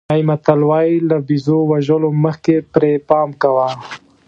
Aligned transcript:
کینیايي 0.07 0.27
متل 0.29 0.59
وایي 0.69 0.95
له 1.09 1.17
بېزو 1.27 1.57
وژلو 1.71 2.09
مخکې 2.25 2.55
پرې 2.73 2.91
پام 3.09 3.29
کوه. 3.41 3.67